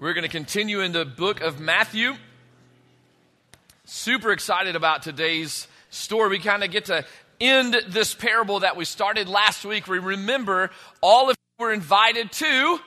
[0.00, 2.14] We're going to continue in the book of Matthew.
[3.84, 6.28] Super excited about today's story.
[6.28, 7.04] We kind of get to
[7.40, 9.88] end this parable that we started last week.
[9.88, 12.78] We remember all of you were invited to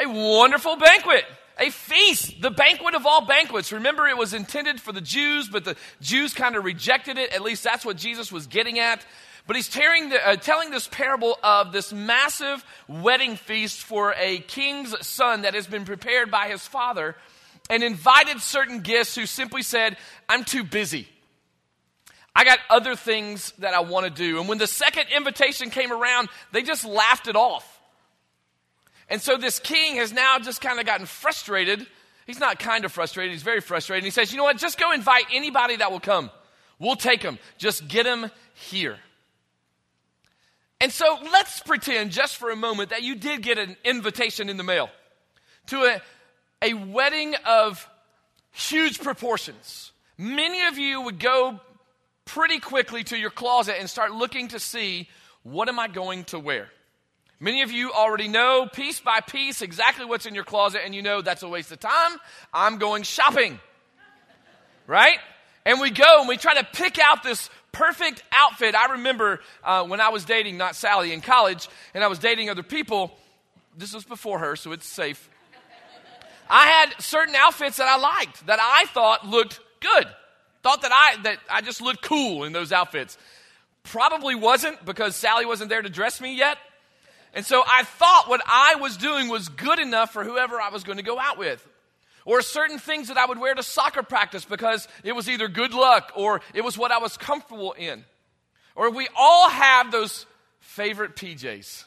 [0.00, 1.24] a wonderful banquet,
[1.58, 3.72] a feast, the banquet of all banquets.
[3.72, 7.32] Remember, it was intended for the Jews, but the Jews kind of rejected it.
[7.32, 9.04] At least that's what Jesus was getting at.
[9.48, 14.94] But he's the, uh, telling this parable of this massive wedding feast for a king's
[15.06, 17.16] son that has been prepared by his father
[17.70, 19.96] and invited certain guests who simply said,
[20.28, 21.08] I'm too busy.
[22.36, 24.38] I got other things that I want to do.
[24.38, 27.80] And when the second invitation came around, they just laughed it off.
[29.08, 31.86] And so this king has now just kind of gotten frustrated.
[32.26, 34.04] He's not kind of frustrated, he's very frustrated.
[34.04, 34.58] He says, You know what?
[34.58, 36.30] Just go invite anybody that will come.
[36.78, 37.38] We'll take them.
[37.56, 38.98] Just get them here.
[40.80, 44.56] And so let's pretend just for a moment that you did get an invitation in
[44.56, 44.90] the mail
[45.66, 46.00] to a,
[46.62, 47.88] a wedding of
[48.52, 49.92] huge proportions.
[50.16, 51.60] Many of you would go
[52.24, 55.08] pretty quickly to your closet and start looking to see
[55.42, 56.68] what am I going to wear?
[57.40, 61.02] Many of you already know piece by piece exactly what's in your closet, and you
[61.02, 62.18] know that's a waste of time.
[62.52, 63.60] I'm going shopping.
[64.86, 65.18] Right?
[65.64, 68.74] And we go and we try to pick out this perfect outfit.
[68.74, 72.50] I remember uh, when I was dating, not Sally, in college, and I was dating
[72.50, 73.16] other people.
[73.76, 75.30] This was before her, so it's safe.
[76.50, 80.06] I had certain outfits that I liked, that I thought looked good.
[80.62, 83.18] Thought that I, that I just looked cool in those outfits.
[83.84, 86.58] Probably wasn't because Sally wasn't there to dress me yet.
[87.34, 90.82] And so I thought what I was doing was good enough for whoever I was
[90.82, 91.66] going to go out with
[92.28, 95.72] or certain things that I would wear to soccer practice because it was either good
[95.72, 98.04] luck or it was what I was comfortable in.
[98.76, 100.26] Or we all have those
[100.60, 101.84] favorite PJs.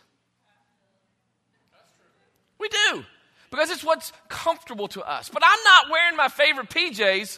[2.60, 3.06] We do
[3.52, 5.30] because it's what's comfortable to us.
[5.30, 7.38] But I'm not wearing my favorite PJs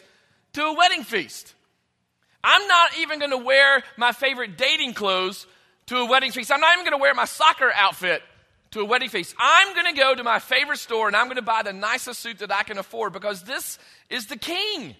[0.54, 1.52] to a wedding feast.
[2.42, 5.46] I'm not even going to wear my favorite dating clothes
[5.88, 6.50] to a wedding feast.
[6.50, 8.22] I'm not even going to wear my soccer outfit
[8.74, 9.34] to a wedding feast.
[9.38, 12.20] I'm going to go to my favorite store and I'm going to buy the nicest
[12.20, 13.78] suit that I can afford because this
[14.10, 14.94] is the king.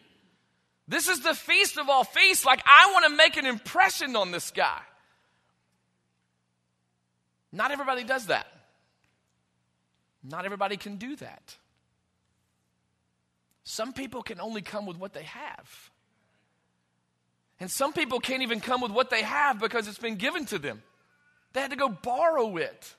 [0.86, 2.44] This is the feast of all feasts.
[2.44, 4.80] Like, I want to make an impression on this guy.
[7.52, 8.46] Not everybody does that.
[10.22, 11.56] Not everybody can do that.
[13.64, 15.90] Some people can only come with what they have.
[17.58, 20.58] And some people can't even come with what they have because it's been given to
[20.58, 20.82] them.
[21.54, 22.94] They had to go borrow it.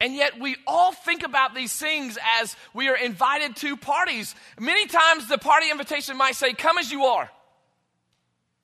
[0.00, 4.34] And yet, we all think about these things as we are invited to parties.
[4.58, 7.28] Many times, the party invitation might say, Come as you are.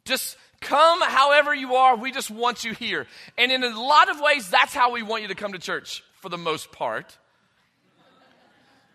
[0.04, 1.96] Just come however you are.
[1.96, 3.06] We just want you here.
[3.36, 6.04] And in a lot of ways, that's how we want you to come to church
[6.20, 7.16] for the most part.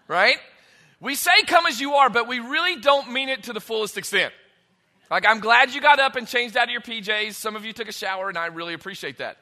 [0.08, 0.38] Right?
[1.02, 3.98] We say come as you are, but we really don't mean it to the fullest
[3.98, 4.34] extent.
[5.12, 7.34] Like, I'm glad you got up and changed out of your PJs.
[7.34, 9.38] Some of you took a shower, and I really appreciate that.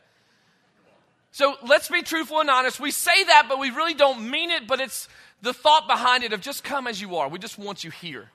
[1.31, 2.79] So let's be truthful and honest.
[2.79, 5.07] We say that, but we really don't mean it, but it's
[5.41, 7.29] the thought behind it of just come as you are.
[7.29, 8.29] We just want you here.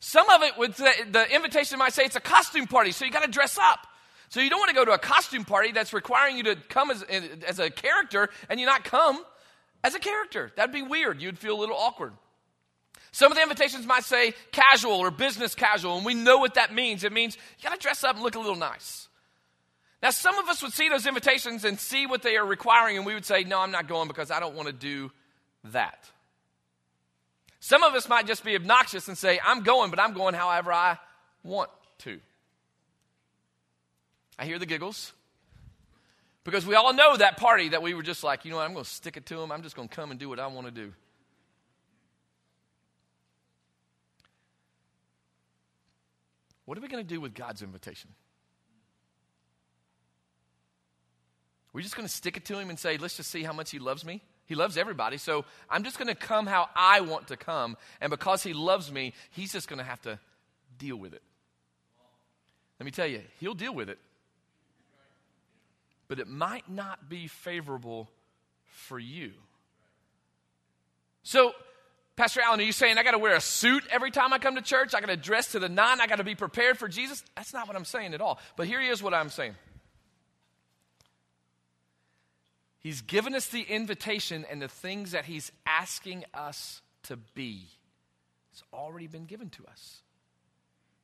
[0.00, 3.24] Some of it, with the, invitation might say it's a costume party, so you got
[3.24, 3.86] to dress up.
[4.28, 6.90] So you don't want to go to a costume party that's requiring you to come
[6.90, 7.02] as,
[7.46, 9.22] as a character and you not come
[9.84, 10.50] as a character.
[10.56, 11.20] That'd be weird.
[11.20, 12.14] You'd feel a little awkward.
[13.12, 16.74] Some of the invitations might say casual or business casual, and we know what that
[16.74, 17.04] means.
[17.04, 19.06] It means you got to dress up and look a little nice.
[20.02, 23.06] Now, some of us would see those invitations and see what they are requiring, and
[23.06, 25.12] we would say, No, I'm not going because I don't want to do
[25.64, 26.10] that.
[27.60, 30.72] Some of us might just be obnoxious and say, I'm going, but I'm going however
[30.72, 30.98] I
[31.44, 32.18] want to.
[34.36, 35.12] I hear the giggles.
[36.42, 38.72] Because we all know that party that we were just like, you know what, I'm
[38.72, 39.52] going to stick it to them.
[39.52, 40.92] I'm just going to come and do what I want to do.
[46.64, 48.10] What are we going to do with God's invitation?
[51.72, 53.70] We're just going to stick it to him and say, let's just see how much
[53.70, 54.20] he loves me.
[54.46, 57.76] He loves everybody, so I'm just going to come how I want to come.
[58.00, 60.18] And because he loves me, he's just going to have to
[60.78, 61.22] deal with it.
[62.78, 63.98] Let me tell you, he'll deal with it.
[66.08, 68.10] But it might not be favorable
[68.66, 69.32] for you.
[71.22, 71.52] So,
[72.16, 74.56] Pastor Allen, are you saying I got to wear a suit every time I come
[74.56, 74.94] to church?
[74.94, 76.00] I got to dress to the nine?
[76.00, 77.24] I got to be prepared for Jesus?
[77.36, 78.38] That's not what I'm saying at all.
[78.56, 79.54] But here is what I'm saying.
[82.82, 87.66] He's given us the invitation and the things that He's asking us to be.
[88.52, 90.02] It's already been given to us.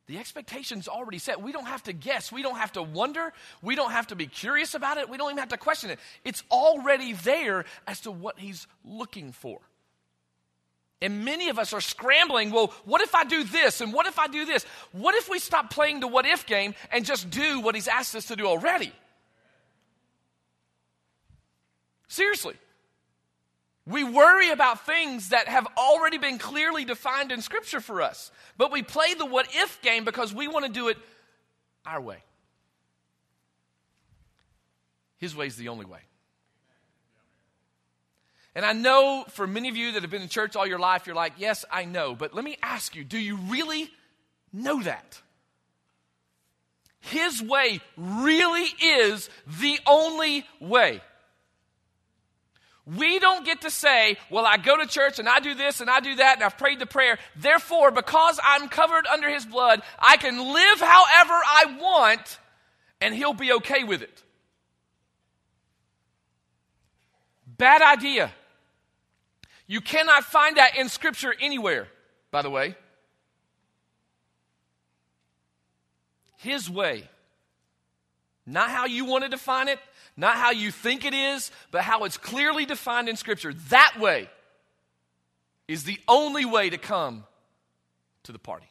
[0.07, 1.41] The expectation's already set.
[1.41, 2.31] We don't have to guess.
[2.31, 3.31] We don't have to wonder.
[3.61, 5.07] We don't have to be curious about it.
[5.07, 5.99] We don't even have to question it.
[6.25, 9.59] It's already there as to what He's looking for.
[11.01, 12.51] And many of us are scrambling.
[12.51, 13.81] Well, what if I do this?
[13.81, 14.65] And what if I do this?
[14.91, 18.15] What if we stop playing the what if game and just do what he's asked
[18.15, 18.91] us to do already?
[22.09, 22.55] Seriously.
[23.85, 28.31] We worry about things that have already been clearly defined in Scripture for us.
[28.57, 30.97] But we play the what if game because we want to do it
[31.85, 32.17] our way.
[35.17, 36.01] His way is the only way.
[38.55, 41.07] And I know for many of you that have been in church all your life,
[41.07, 42.15] you're like, yes, I know.
[42.15, 43.89] But let me ask you, do you really
[44.51, 45.21] know that?
[46.99, 49.29] His way really is
[49.59, 51.01] the only way.
[52.97, 55.89] We don't get to say, well, I go to church and I do this and
[55.89, 57.19] I do that and I've prayed the prayer.
[57.35, 62.39] Therefore, because I'm covered under his blood, I can live however I want
[62.99, 64.23] and he'll be okay with it.
[67.45, 68.31] Bad idea.
[69.67, 71.87] You cannot find that in Scripture anywhere,
[72.31, 72.75] by the way.
[76.37, 77.07] His way.
[78.47, 79.79] Not how you want to define it,
[80.19, 83.53] not how you think it is, but how it's clearly defined in Scripture.
[83.69, 84.29] That way
[85.67, 87.23] is the only way to come
[88.23, 88.67] to the party.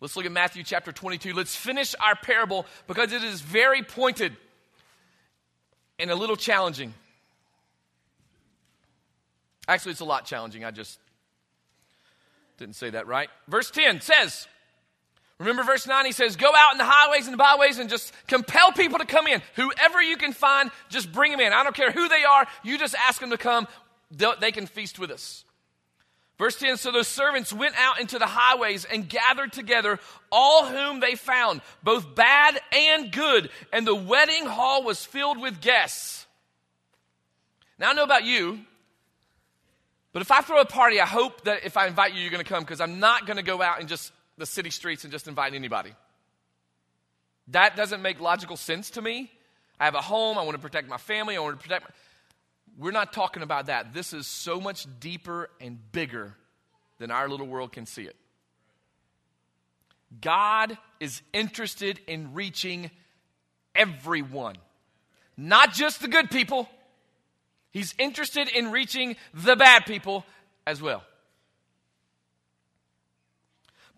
[0.00, 1.32] Let's look at Matthew chapter 22.
[1.32, 4.36] Let's finish our parable because it is very pointed
[5.98, 6.92] and a little challenging.
[9.66, 10.64] Actually, it's a lot challenging.
[10.64, 10.98] I just
[12.58, 13.30] didn't say that right.
[13.48, 14.46] Verse 10 says,
[15.38, 18.12] Remember verse 9, he says, Go out in the highways and the byways and just
[18.26, 19.40] compel people to come in.
[19.54, 21.52] Whoever you can find, just bring them in.
[21.52, 23.68] I don't care who they are, you just ask them to come.
[24.10, 25.44] They can feast with us.
[26.38, 29.98] Verse 10 So those servants went out into the highways and gathered together
[30.32, 35.60] all whom they found, both bad and good, and the wedding hall was filled with
[35.60, 36.26] guests.
[37.78, 38.58] Now, I know about you,
[40.12, 42.42] but if I throw a party, I hope that if I invite you, you're going
[42.42, 45.12] to come because I'm not going to go out and just the city streets and
[45.12, 45.92] just invite anybody.
[47.48, 49.30] That doesn't make logical sense to me.
[49.80, 50.38] I have a home.
[50.38, 51.36] I want to protect my family.
[51.36, 51.84] I want to protect.
[51.84, 51.94] My...
[52.78, 53.92] We're not talking about that.
[53.92, 56.34] This is so much deeper and bigger
[56.98, 58.16] than our little world can see it.
[60.20, 62.90] God is interested in reaching
[63.74, 64.56] everyone,
[65.36, 66.68] not just the good people,
[67.70, 70.24] He's interested in reaching the bad people
[70.66, 71.02] as well.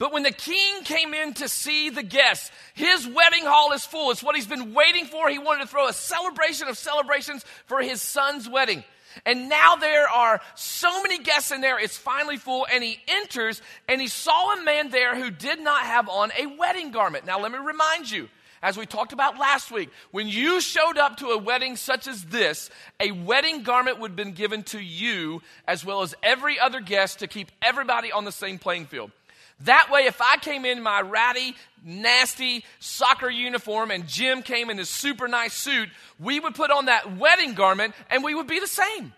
[0.01, 4.11] But when the king came in to see the guests, his wedding hall is full.
[4.11, 5.29] It's what he's been waiting for.
[5.29, 8.83] He wanted to throw a celebration of celebrations for his son's wedding.
[9.27, 12.67] And now there are so many guests in there, it's finally full.
[12.73, 16.47] And he enters and he saw a man there who did not have on a
[16.47, 17.27] wedding garment.
[17.27, 18.31] Now, let me remind you
[18.63, 22.25] as we talked about last week, when you showed up to a wedding such as
[22.25, 22.71] this,
[23.01, 27.19] a wedding garment would have been given to you as well as every other guest
[27.19, 29.11] to keep everybody on the same playing field.
[29.65, 31.55] That way, if I came in my ratty,
[31.85, 36.87] nasty soccer uniform and Jim came in his super nice suit, we would put on
[36.87, 39.13] that wedding garment and we would be the same.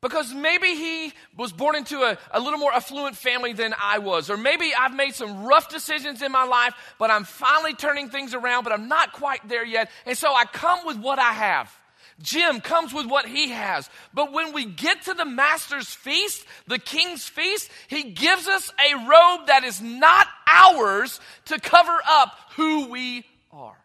[0.00, 4.30] Because maybe he was born into a, a little more affluent family than I was.
[4.30, 8.34] Or maybe I've made some rough decisions in my life, but I'm finally turning things
[8.34, 9.90] around, but I'm not quite there yet.
[10.04, 11.76] And so I come with what I have.
[12.22, 13.90] Jim comes with what he has.
[14.14, 18.94] But when we get to the master's feast, the king's feast, he gives us a
[18.94, 23.76] robe that is not ours to cover up who we are.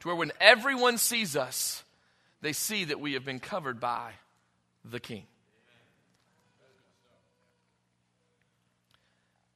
[0.00, 1.84] To where when everyone sees us,
[2.40, 4.12] they see that we have been covered by
[4.84, 5.24] the king.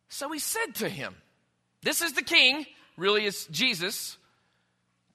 [0.08, 1.16] So he said to him,
[1.82, 2.66] This is the king,
[2.96, 4.18] really, it's Jesus,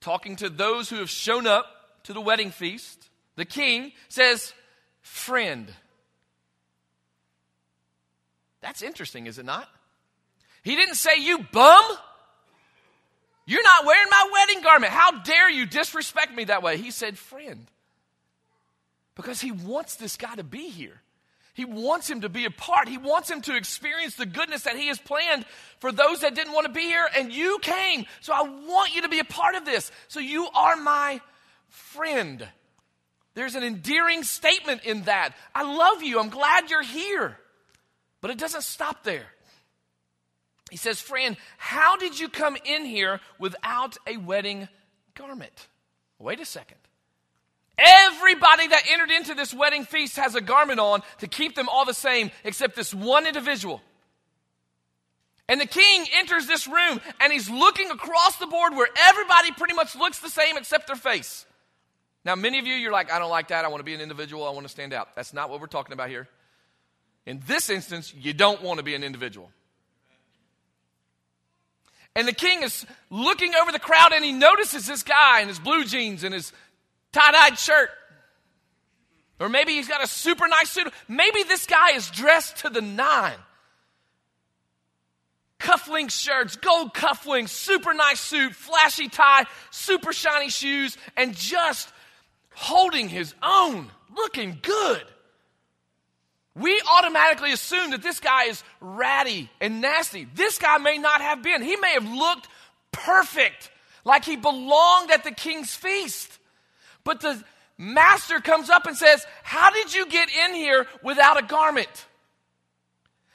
[0.01, 1.68] talking to those who have shown up
[2.08, 3.10] to the wedding feast.
[3.36, 4.54] The king says,
[5.02, 5.72] Friend.
[8.60, 9.70] That's interesting, is it not?
[10.64, 11.86] He didn't say, You bum.
[13.46, 14.92] You're not wearing my wedding garment.
[14.92, 16.76] How dare you disrespect me that way?
[16.78, 17.66] He said, Friend
[19.18, 21.02] because he wants this guy to be here.
[21.56, 22.88] He wants him to be a part.
[22.88, 25.44] He wants him to experience the goodness that he has planned
[25.80, 28.06] for those that didn't want to be here, and you came.
[28.22, 29.92] So I want you to be a part of this.
[30.08, 31.20] So you are my
[31.70, 32.48] friend.
[33.34, 35.36] There's an endearing statement in that.
[35.54, 36.20] I love you.
[36.20, 37.38] I'm glad you're here.
[38.22, 39.28] But it doesn't stop there.
[40.72, 44.68] He says, Friend, how did you come in here without a wedding
[45.16, 45.68] garment?
[46.20, 46.78] Wait a second.
[47.78, 51.86] Everybody that entered into this wedding feast has a garment on to keep them all
[51.86, 53.82] the same, except this one individual.
[55.48, 59.76] And the king enters this room and he's looking across the board where everybody pretty
[59.76, 61.46] much looks the same except their face.
[62.27, 63.63] Now, many of you, you're like, I don't like that.
[63.63, 64.46] I want to be an individual.
[64.46, 65.15] I want to stand out.
[65.15, 66.27] That's not what we're talking about here.
[67.25, 69.50] In this instance, you don't want to be an individual.
[72.17, 75.57] And the king is looking over the crowd and he notices this guy in his
[75.57, 76.51] blue jeans and his
[77.13, 77.91] tie dyed shirt.
[79.39, 80.91] Or maybe he's got a super nice suit.
[81.07, 83.38] Maybe this guy is dressed to the nine.
[85.60, 91.89] Cufflink shirts, gold cufflinks, super nice suit, flashy tie, super shiny shoes, and just
[92.58, 95.04] holding his own, looking good.
[96.56, 100.28] We automatically assume that this guy is ratty and nasty.
[100.34, 101.62] This guy may not have been.
[101.62, 102.48] He may have looked
[102.92, 103.70] perfect,
[104.04, 106.40] like he belonged at the king's feast.
[107.04, 107.44] But the
[107.78, 112.08] master comes up and says, How did you get in here without a garment?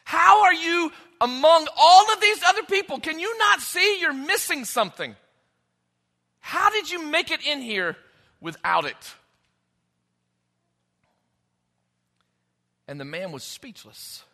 [0.02, 2.98] How are you among all of these other people?
[2.98, 5.14] Can you not see you're missing something?
[6.40, 7.96] How did you make it in here
[8.42, 9.14] without it?
[12.86, 14.24] And the man was speechless.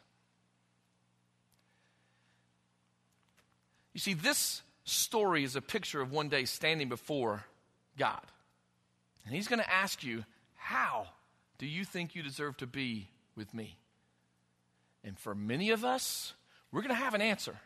[3.92, 7.44] You see, this story is a picture of one day standing before
[7.96, 8.22] God.
[9.26, 10.24] And He's going to ask you,
[10.54, 11.08] How
[11.58, 13.76] do you think you deserve to be with me?
[15.04, 16.32] And for many of us,
[16.72, 17.56] we're going to have an answer.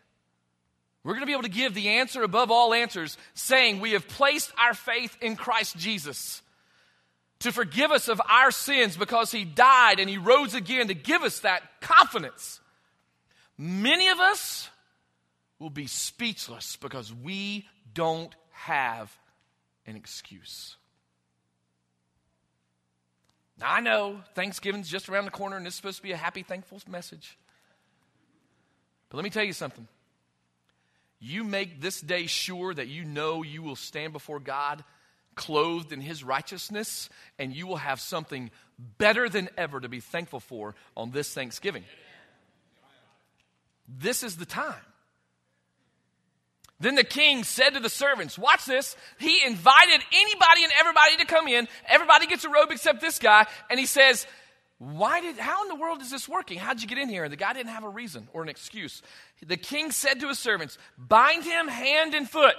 [1.05, 4.07] We're going to be able to give the answer above all answers, saying we have
[4.07, 6.43] placed our faith in Christ Jesus
[7.41, 11.23] to forgive us of our sins because he died and he rose again to give
[11.23, 12.61] us that confidence.
[13.59, 14.71] Many of us
[15.59, 19.17] will be speechless because we don't have
[19.87, 20.77] an excuse.
[23.59, 26.43] Now, I know Thanksgiving's just around the corner and is supposed to be a happy,
[26.43, 27.37] thankful message.
[29.09, 29.87] But let me tell you something.
[31.25, 34.83] You make this day sure that you know you will stand before God
[35.37, 38.51] clothed in his righteousness, and you will have something
[38.99, 41.85] better than ever to be thankful for on this Thanksgiving.
[43.87, 44.75] This is the time.
[46.81, 48.97] Then the king said to the servants, Watch this.
[49.21, 51.69] He invited anybody and everybody to come in.
[51.89, 53.47] Everybody gets a robe except this guy.
[53.71, 54.27] And he says,
[54.83, 56.59] Why did, how in the world is this working?
[56.59, 57.23] How'd you get in here?
[57.23, 59.01] And the guy didn't have a reason or an excuse.
[59.47, 62.57] The king said to his servants, Bind him hand and foot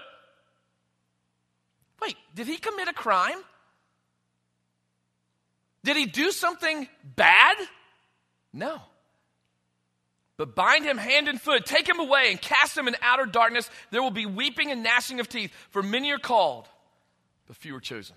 [2.03, 3.38] Wait, did he commit a crime?
[5.84, 7.56] Did he do something bad?
[8.51, 8.82] No.
[10.36, 13.70] But bind him hand and foot, take him away, and cast him in outer darkness.
[13.92, 16.68] There will be weeping and gnashing of teeth, for many are called,
[17.48, 18.15] but few are chosen.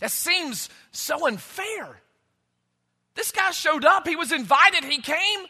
[0.00, 2.00] That seems so unfair.
[3.14, 5.40] This guy showed up, he was invited, he came.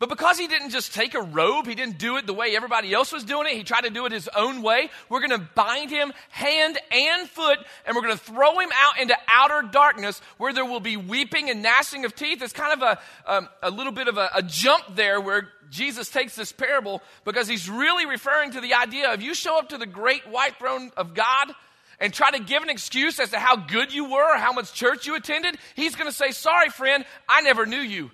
[0.00, 2.92] But because he didn't just take a robe, he didn't do it the way everybody
[2.92, 4.90] else was doing it, he tried to do it his own way.
[5.08, 9.00] We're going to bind him hand and foot, and we're going to throw him out
[9.00, 12.42] into outer darkness where there will be weeping and gnashing of teeth.
[12.42, 16.10] It's kind of a, um, a little bit of a, a jump there where Jesus
[16.10, 19.78] takes this parable because he's really referring to the idea of you show up to
[19.78, 21.52] the great white throne of God
[22.00, 24.72] and try to give an excuse as to how good you were or how much
[24.72, 28.10] church you attended, he's going to say, Sorry, friend, I never knew you.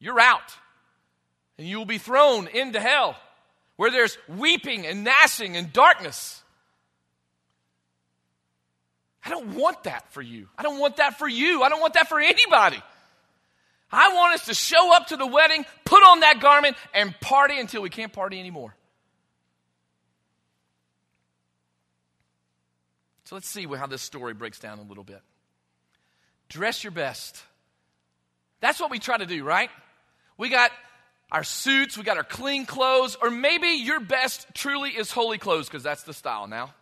[0.00, 0.52] You're out
[1.58, 3.16] and you will be thrown into hell
[3.76, 6.42] where there's weeping and gnashing and darkness.
[9.24, 10.48] I don't want that for you.
[10.56, 11.62] I don't want that for you.
[11.62, 12.80] I don't want that for anybody.
[13.90, 17.58] I want us to show up to the wedding, put on that garment, and party
[17.58, 18.74] until we can't party anymore.
[23.28, 25.20] So let's see how this story breaks down a little bit.
[26.48, 27.38] Dress your best.
[28.60, 29.68] That's what we try to do, right?
[30.38, 30.70] We got
[31.30, 35.68] our suits, we got our clean clothes, or maybe your best truly is holey clothes
[35.68, 36.72] because that's the style now.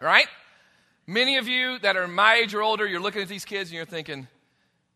[0.00, 0.28] Right?
[1.08, 3.76] Many of you that are my age or older, you're looking at these kids and
[3.78, 4.28] you're thinking,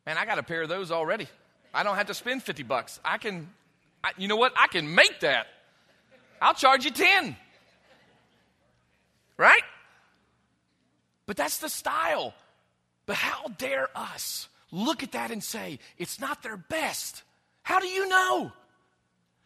[0.07, 1.27] man, I got a pair of those already.
[1.75, 3.01] I don't have to spend 50 bucks.
[3.05, 3.51] I can,
[4.05, 4.53] I, you know what?
[4.57, 5.49] I can make that.
[6.41, 7.37] I'll charge you 10.
[9.37, 9.63] Right?
[11.27, 12.35] But that's the style.
[13.07, 17.23] But how dare us look at that and say, it's not their best.
[17.63, 18.53] How do you know?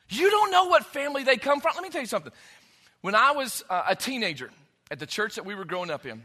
[0.09, 1.73] You don't know what family they come from.
[1.75, 2.33] Let me tell you something.
[3.01, 4.51] When I was uh, a teenager
[4.91, 6.23] at the church that we were growing up in,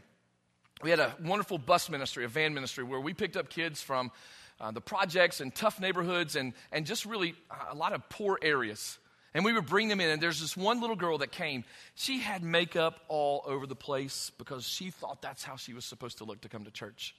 [0.82, 4.12] we had a wonderful bus ministry, a van ministry, where we picked up kids from
[4.60, 8.40] uh, the projects and tough neighborhoods and, and just really uh, a lot of poor
[8.42, 8.98] areas.
[9.34, 11.64] And we would bring them in, and there's this one little girl that came.
[11.96, 16.20] She had makeup all over the place because she thought that's how she was supposed
[16.20, 17.16] to look to come to church.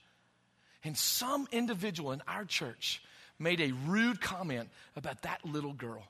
[0.83, 3.01] And some individual in our church
[3.37, 6.03] made a rude comment about that little girl.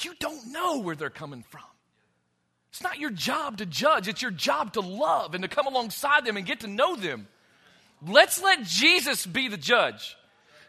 [0.00, 1.62] You don't know where they're coming from.
[2.70, 6.24] It's not your job to judge, it's your job to love and to come alongside
[6.24, 7.28] them and get to know them.
[8.06, 10.16] Let's let Jesus be the judge.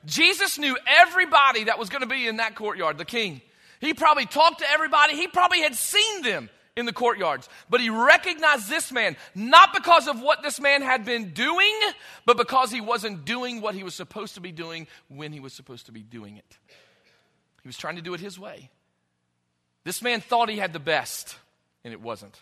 [0.06, 3.42] Jesus knew everybody that was going to be in that courtyard, the king.
[3.80, 7.50] He probably talked to everybody, he probably had seen them in the courtyards.
[7.70, 11.74] But he recognized this man, not because of what this man had been doing,
[12.26, 15.54] but because he wasn't doing what he was supposed to be doing when he was
[15.54, 16.58] supposed to be doing it.
[17.62, 18.70] He was trying to do it his way.
[19.84, 21.36] This man thought he had the best,
[21.84, 22.40] and it wasn't.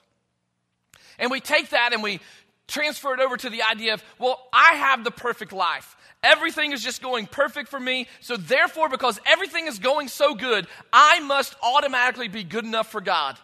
[1.19, 2.19] And we take that and we
[2.67, 5.95] transfer it over to the idea of, well, I have the perfect life.
[6.23, 8.07] Everything is just going perfect for me.
[8.19, 13.01] So, therefore, because everything is going so good, I must automatically be good enough for
[13.01, 13.37] God.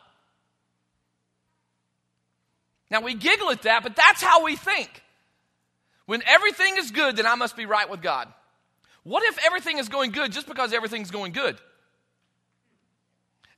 [2.89, 5.03] Now, we giggle at that, but that's how we think.
[6.05, 8.31] When everything is good, then I must be right with God.
[9.03, 11.57] What if everything is going good just because everything's going good?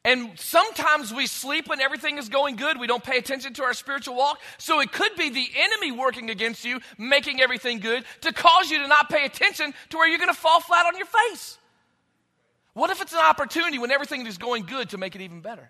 [0.05, 2.79] And sometimes we sleep when everything is going good.
[2.79, 4.39] We don't pay attention to our spiritual walk.
[4.57, 8.79] So it could be the enemy working against you, making everything good, to cause you
[8.81, 11.57] to not pay attention to where you're going to fall flat on your face.
[12.73, 15.69] What if it's an opportunity when everything is going good to make it even better?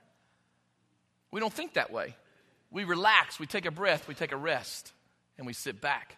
[1.31, 2.15] We don't think that way.
[2.71, 4.93] We relax, we take a breath, we take a rest,
[5.39, 6.17] and we sit back.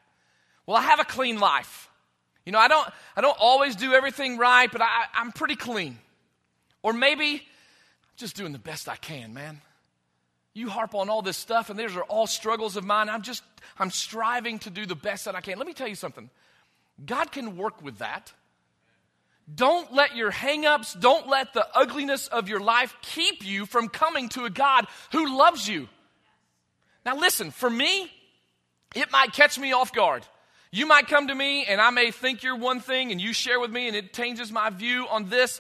[0.66, 1.90] Well, I have a clean life.
[2.46, 5.98] You know, I don't, I don't always do everything right, but I, I'm pretty clean.
[6.84, 7.48] Or maybe
[8.22, 9.60] just doing the best I can, man.
[10.54, 13.10] You harp on all this stuff, and these are all struggles of mine.
[13.10, 13.44] I'm just,
[13.78, 15.58] I'm striving to do the best that I can.
[15.58, 16.30] Let me tell you something
[17.06, 18.32] God can work with that.
[19.54, 24.30] Don't let your hangups, don't let the ugliness of your life keep you from coming
[24.30, 25.90] to a God who loves you.
[27.06, 28.10] Now, listen, for me,
[28.96, 30.26] it might catch me off guard.
[30.72, 33.60] You might come to me and I may think you're one thing and you share
[33.60, 35.60] with me and it changes my view on this.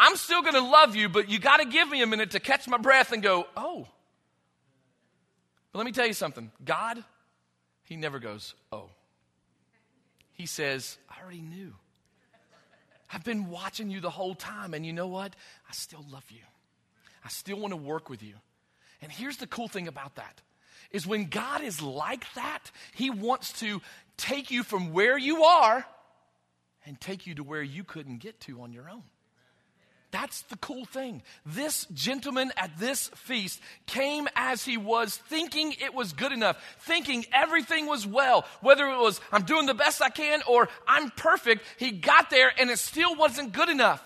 [0.00, 2.40] I'm still going to love you, but you got to give me a minute to
[2.40, 3.88] catch my breath and go, oh.
[5.72, 7.02] But let me tell you something God,
[7.82, 8.90] He never goes, oh.
[10.34, 11.74] He says, I already knew.
[13.12, 15.34] I've been watching you the whole time, and you know what?
[15.68, 16.42] I still love you.
[17.24, 18.34] I still want to work with you.
[19.02, 20.40] And here's the cool thing about that
[20.92, 23.82] is when God is like that, He wants to
[24.16, 25.84] take you from where you are
[26.86, 29.02] and take you to where you couldn't get to on your own.
[30.10, 31.22] That's the cool thing.
[31.44, 37.26] This gentleman at this feast came as he was, thinking it was good enough, thinking
[37.32, 38.46] everything was well.
[38.62, 42.50] Whether it was, I'm doing the best I can or I'm perfect, he got there
[42.58, 44.02] and it still wasn't good enough.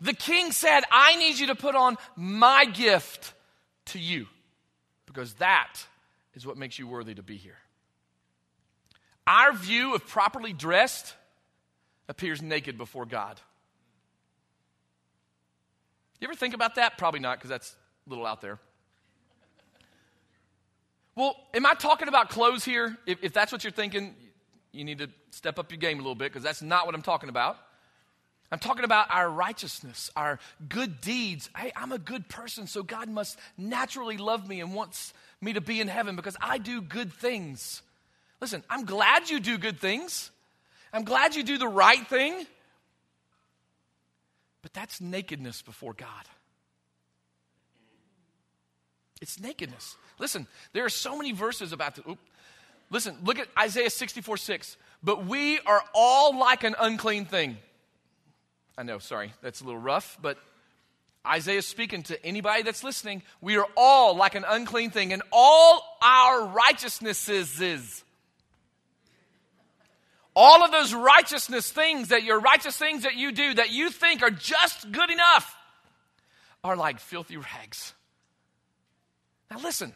[0.00, 3.34] The king said, I need you to put on my gift
[3.86, 4.26] to you
[5.06, 5.74] because that
[6.34, 7.58] is what makes you worthy to be here.
[9.26, 11.14] Our view of properly dressed
[12.08, 13.40] appears naked before God.
[16.20, 16.98] You ever think about that?
[16.98, 17.74] Probably not, because that's
[18.06, 18.58] a little out there.
[21.14, 22.96] Well, am I talking about clothes here?
[23.06, 24.14] If, if, that's what you're thinking,
[24.72, 27.02] you need to step up your game a little bit, because that's not what I'm
[27.02, 27.58] talking about.
[28.52, 31.50] I'm talking about our righteousness, our good deeds.
[31.56, 35.60] Hey, I'm a good person, so God must naturally love me and wants me to
[35.60, 37.82] be in heaven because I do good things.
[38.40, 40.30] Listen, I'm glad you do good things.
[40.92, 42.46] I'm glad you do the right thing.
[44.76, 46.06] That's nakedness before God.
[49.22, 49.96] It's nakedness.
[50.18, 52.04] Listen, there are so many verses about this.
[52.06, 52.18] Oop.
[52.90, 54.76] Listen, look at Isaiah 64 6.
[55.02, 57.56] But we are all like an unclean thing.
[58.76, 60.36] I know, sorry, that's a little rough, but
[61.26, 63.22] Isaiah is speaking to anybody that's listening.
[63.40, 68.04] We are all like an unclean thing, and all our righteousnesses is
[70.36, 74.22] all of those righteousness things that your righteous things that you do that you think
[74.22, 75.56] are just good enough
[76.62, 77.94] are like filthy rags.
[79.50, 79.94] Now, listen,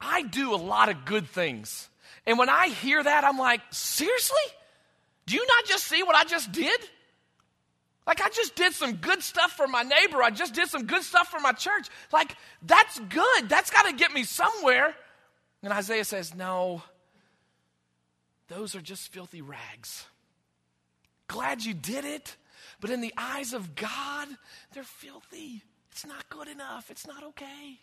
[0.00, 1.88] I do a lot of good things.
[2.26, 4.36] And when I hear that, I'm like, seriously?
[5.26, 6.80] Do you not just see what I just did?
[8.06, 10.22] Like, I just did some good stuff for my neighbor.
[10.22, 11.88] I just did some good stuff for my church.
[12.12, 13.48] Like, that's good.
[13.48, 14.94] That's got to get me somewhere.
[15.62, 16.82] And Isaiah says, no,
[18.48, 20.06] those are just filthy rags.
[21.28, 22.36] Glad you did it,
[22.80, 24.28] but in the eyes of God,
[24.72, 25.62] they're filthy.
[25.90, 26.90] It's not good enough.
[26.90, 27.78] It's not okay.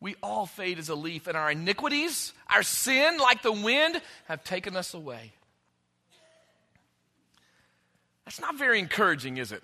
[0.00, 4.44] We all fade as a leaf, and our iniquities, our sin, like the wind, have
[4.44, 5.32] taken us away.
[8.24, 9.62] That's not very encouraging, is it?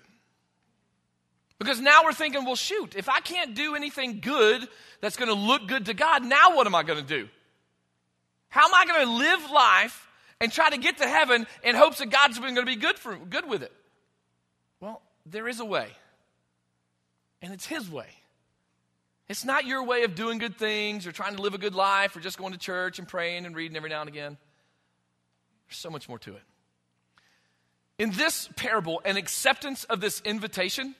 [1.59, 4.67] Because now we're thinking, well, shoot, if I can't do anything good
[5.01, 7.29] that's going to look good to God, now what am I going to do?
[8.53, 10.07] How am I going to live life
[10.39, 13.15] and try to get to heaven in hopes that God's going to be good, for,
[13.15, 13.71] good with it?
[14.79, 15.87] Well, there is a way,
[17.41, 18.05] and it's His way.
[19.27, 22.15] It's not your way of doing good things or trying to live a good life
[22.15, 24.37] or just going to church and praying and reading every now and again.
[25.67, 26.43] There's so much more to it.
[27.97, 30.93] In this parable, an acceptance of this invitation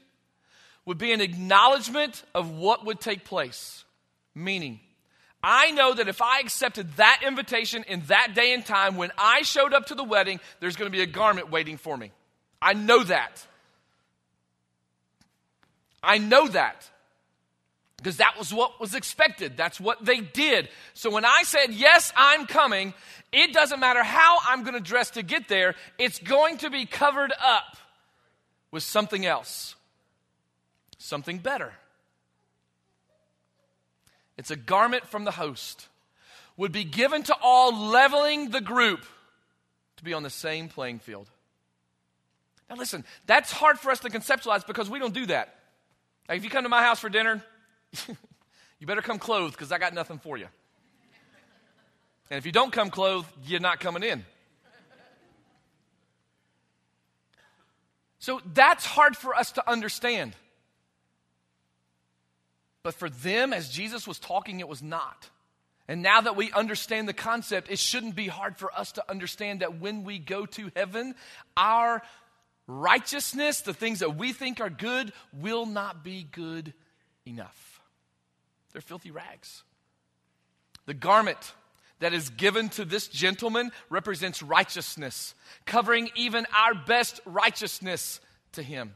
[0.85, 3.83] would be an acknowledgement of what would take place.
[4.33, 4.79] Meaning,
[5.43, 9.41] I know that if I accepted that invitation in that day and time, when I
[9.41, 12.11] showed up to the wedding, there's going to be a garment waiting for me.
[12.61, 13.45] I know that.
[16.01, 16.89] I know that.
[17.97, 19.57] Because that was what was expected.
[19.57, 20.69] That's what they did.
[20.93, 22.93] So when I said, Yes, I'm coming,
[23.31, 26.85] it doesn't matter how I'm going to dress to get there, it's going to be
[26.85, 27.77] covered up
[28.71, 29.75] with something else,
[30.97, 31.73] something better.
[34.37, 35.87] It's a garment from the host,
[36.57, 39.05] would be given to all, leveling the group
[39.97, 41.29] to be on the same playing field.
[42.69, 45.55] Now, listen, that's hard for us to conceptualize because we don't do that.
[46.27, 47.43] Like, if you come to my house for dinner,
[48.79, 50.47] you better come clothed because I got nothing for you.
[52.29, 54.25] And if you don't come clothed, you're not coming in.
[58.17, 60.33] So that's hard for us to understand.
[62.83, 65.29] But for them, as Jesus was talking, it was not.
[65.87, 69.61] And now that we understand the concept, it shouldn't be hard for us to understand
[69.61, 71.15] that when we go to heaven,
[71.57, 72.01] our
[72.67, 76.73] righteousness, the things that we think are good, will not be good
[77.25, 77.81] enough.
[78.71, 79.63] They're filthy rags.
[80.85, 81.53] The garment
[81.99, 88.19] that is given to this gentleman represents righteousness, covering even our best righteousness
[88.53, 88.95] to him.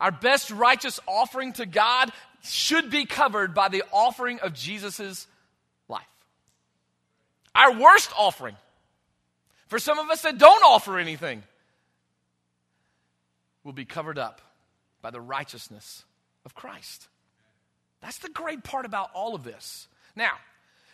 [0.00, 5.26] Our best righteous offering to God should be covered by the offering of Jesus'
[5.88, 6.02] life.
[7.54, 8.56] Our worst offering,
[9.68, 11.42] for some of us that don't offer anything,
[13.64, 14.40] will be covered up
[15.02, 16.04] by the righteousness
[16.44, 17.08] of Christ.
[18.00, 19.88] That's the great part about all of this.
[20.14, 20.32] Now,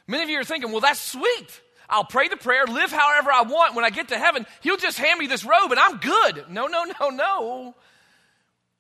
[0.07, 1.61] many of you are thinking, well, that's sweet.
[1.89, 3.75] I'll pray the prayer, live however I want.
[3.75, 6.47] When I get to heaven, He'll just hand me this robe and I'm good.
[6.49, 7.75] No, no, no, no.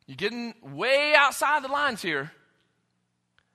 [0.07, 2.33] You're getting way outside the lines here.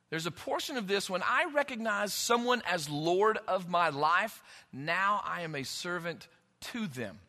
[0.10, 5.22] There's a portion of this when I recognize someone as Lord of my life, now
[5.26, 6.28] I am a servant
[6.72, 7.20] to them.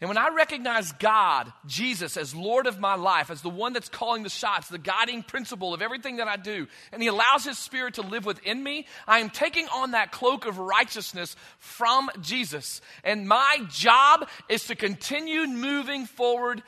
[0.00, 3.88] And when I recognize God, Jesus, as Lord of my life, as the one that's
[3.88, 7.56] calling the shots, the guiding principle of everything that I do, and He allows His
[7.56, 12.82] Spirit to live within me, I am taking on that cloak of righteousness from Jesus.
[13.04, 16.62] And my job is to continue moving forward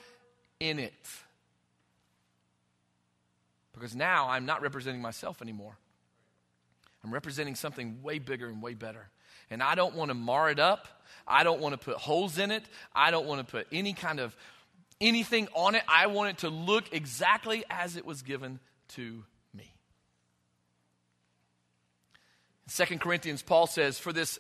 [0.59, 0.94] in it.
[3.79, 5.77] Because now I'm not representing myself anymore.
[7.05, 9.09] I'm representing something way bigger and way better.
[9.51, 10.88] And I don't want to mar it up.
[11.27, 12.64] I don't want to put holes in it.
[12.95, 14.37] I don't want to put any kind of
[15.01, 15.83] anything on it.
[15.88, 19.73] I want it to look exactly as it was given to me.
[22.67, 24.38] In 2 Corinthians, Paul says, for this,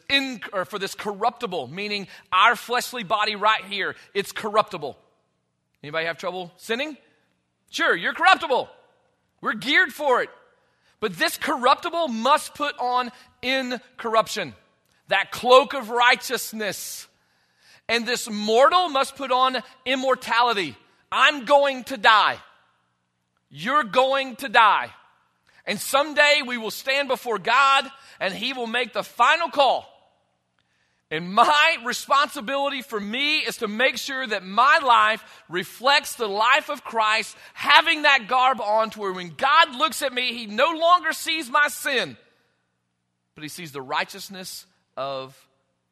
[0.52, 4.98] or for this corruptible, meaning our fleshly body right here, it's corruptible.
[5.82, 6.96] Anybody have trouble sinning?
[7.70, 8.68] Sure, you're corruptible.
[9.40, 10.30] We're geared for it.
[11.00, 14.54] But this corruptible must put on incorruption,
[15.08, 17.06] that cloak of righteousness.
[17.88, 20.76] And this mortal must put on immortality.
[21.10, 22.38] I'm going to die.
[23.50, 24.90] You're going to die.
[25.66, 27.88] And someday we will stand before God
[28.20, 29.86] and He will make the final call
[31.10, 36.68] and my responsibility for me is to make sure that my life reflects the life
[36.68, 40.70] of Christ, having that garb on to where when God looks at me, he no
[40.70, 42.16] longer sees my sin,
[43.34, 44.66] but he sees the righteousness
[44.96, 45.34] of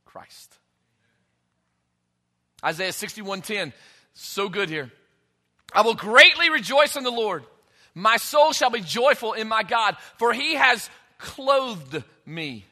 [0.04, 0.58] Christ.
[2.62, 3.72] Isaiah 61:10,
[4.12, 4.92] so good here.
[5.72, 7.44] I will greatly rejoice in the Lord.
[7.94, 12.66] My soul shall be joyful in my God, for he has clothed me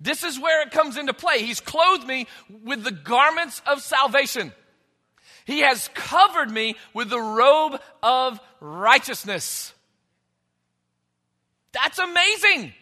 [0.00, 1.42] this is where it comes into play.
[1.42, 2.26] He's clothed me
[2.64, 4.52] with the garments of salvation.
[5.44, 9.74] He has covered me with the robe of righteousness.
[11.72, 12.72] That's amazing.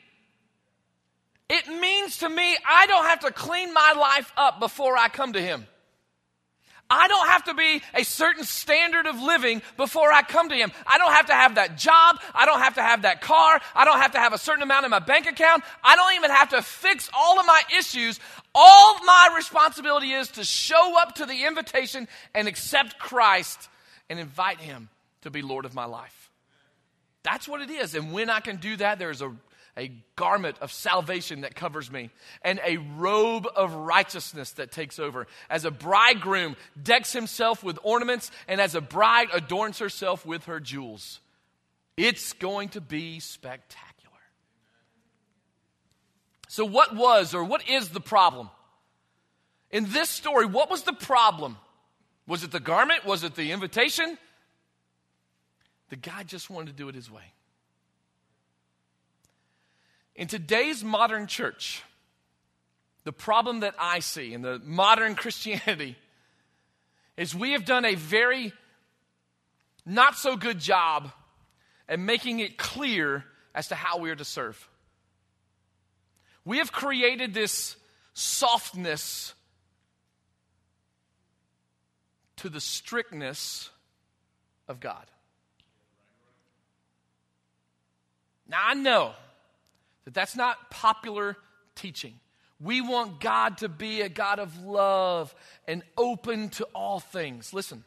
[1.51, 5.33] It means to me I don't have to clean my life up before I come
[5.33, 5.67] to Him.
[6.91, 10.73] I don't have to be a certain standard of living before I come to Him.
[10.87, 12.19] I don't have to have that job.
[12.35, 13.61] I don't have to have that car.
[13.75, 15.65] I don't have to have a certain amount in my bank account.
[15.85, 18.19] I don't even have to fix all of my issues.
[18.55, 23.69] All my responsibility is to show up to the invitation and accept Christ
[24.09, 24.89] and invite Him
[25.23, 26.31] to be Lord of my life.
[27.23, 27.95] That's what it is.
[27.95, 29.31] And when I can do that, there's a,
[29.79, 32.11] a garment of salvation that covers me,
[32.43, 35.27] and a robe of righteousness that takes over.
[35.49, 40.59] As a bridegroom decks himself with ornaments, and as a bride adorns herself with her
[40.59, 41.21] jewels.
[41.97, 43.89] It's going to be spectacular.
[46.49, 48.51] So, what was or what is the problem?
[49.71, 51.57] In this story, what was the problem?
[52.27, 53.05] Was it the garment?
[53.05, 54.19] Was it the invitation?
[55.91, 57.23] The guy just wanted to do it his way.
[60.19, 61.85] In today's modern church,
[63.05, 65.97] the problem that I see in the modern Christianity
[67.17, 68.53] is we have done a very
[69.87, 71.13] not so good job
[71.89, 74.69] at making it clear as to how we are to serve.
[76.45, 77.77] We have created this
[78.13, 79.35] softness
[82.39, 83.71] to the strictness
[84.67, 85.07] of God.
[88.49, 89.13] Now, I know
[90.09, 91.37] that that's not popular
[91.75, 92.15] teaching.
[92.59, 95.35] We want God to be a God of love
[95.67, 97.53] and open to all things.
[97.53, 97.85] Listen,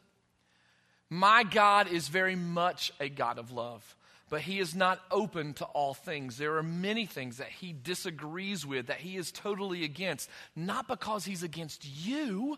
[1.09, 3.95] my God is very much a God of love,
[4.29, 6.37] but He is not open to all things.
[6.37, 11.25] There are many things that He disagrees with, that He is totally against, not because
[11.25, 12.55] He's against you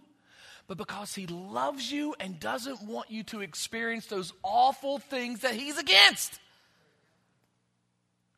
[0.66, 5.54] but because he loves you and doesn't want you to experience those awful things that
[5.54, 6.40] he's against.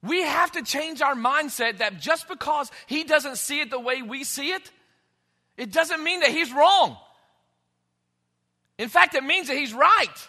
[0.05, 4.01] We have to change our mindset that just because he doesn't see it the way
[4.01, 4.71] we see it,
[5.57, 6.97] it doesn't mean that he's wrong.
[8.77, 10.27] In fact, it means that he's right.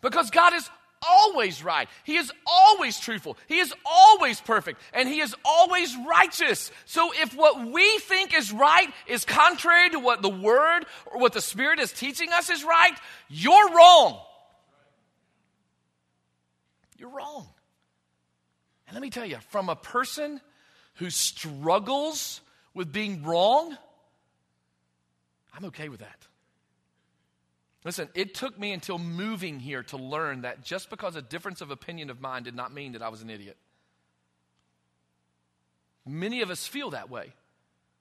[0.00, 0.68] Because God is
[1.06, 1.88] always right.
[2.04, 3.36] He is always truthful.
[3.46, 4.80] He is always perfect.
[4.92, 6.70] And He is always righteous.
[6.86, 11.32] So if what we think is right is contrary to what the Word or what
[11.32, 12.96] the Spirit is teaching us is right,
[13.28, 14.20] you're wrong.
[16.98, 17.48] You're wrong.
[18.90, 20.40] And let me tell you, from a person
[20.94, 22.40] who struggles
[22.74, 23.78] with being wrong,
[25.54, 26.26] I'm okay with that.
[27.84, 31.70] Listen, it took me until moving here to learn that just because a difference of
[31.70, 33.56] opinion of mine did not mean that I was an idiot.
[36.04, 37.32] Many of us feel that way.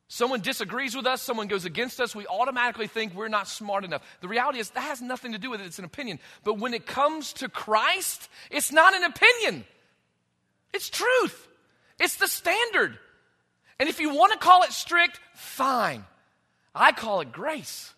[0.08, 4.02] Someone disagrees with us, someone goes against us, we automatically think we're not smart enough.
[4.21, 6.19] The reality is that has nothing to do with it, it's an opinion.
[6.43, 9.65] But when it comes to Christ, it's not an opinion.
[10.73, 11.47] It's truth,
[11.99, 12.97] it's the standard.
[13.79, 16.03] And if you want to call it strict, fine.
[16.75, 17.93] I call it grace.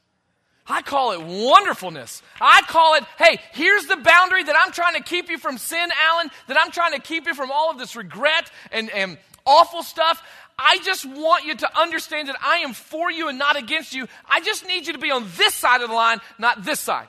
[0.67, 2.21] I call it wonderfulness.
[2.39, 5.89] I call it, hey, here's the boundary that I'm trying to keep you from sin,
[6.07, 9.81] Alan, that I'm trying to keep you from all of this regret and, and awful
[9.81, 10.23] stuff.
[10.57, 14.07] I just want you to understand that I am for you and not against you.
[14.29, 17.07] I just need you to be on this side of the line, not this side.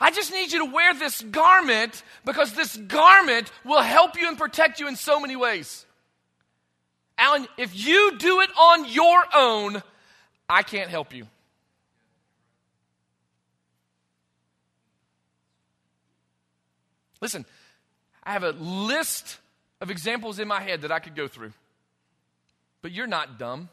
[0.00, 4.38] I just need you to wear this garment because this garment will help you and
[4.38, 5.84] protect you in so many ways.
[7.16, 9.82] Alan, if you do it on your own,
[10.48, 11.26] I can't help you.
[17.20, 17.44] Listen,
[18.22, 19.38] I have a list
[19.80, 21.52] of examples in my head that I could go through.
[22.82, 23.68] But you're not dumb.